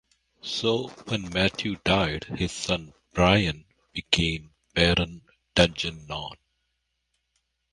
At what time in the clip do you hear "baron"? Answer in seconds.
4.73-5.21